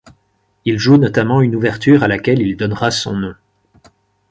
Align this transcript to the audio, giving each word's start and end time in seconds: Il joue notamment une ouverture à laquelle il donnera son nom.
Il 0.65 0.79
joue 0.79 0.97
notamment 0.97 1.41
une 1.43 1.53
ouverture 1.55 2.01
à 2.01 2.07
laquelle 2.07 2.39
il 2.41 2.57
donnera 2.57 2.89
son 2.89 3.15
nom. 3.17 3.35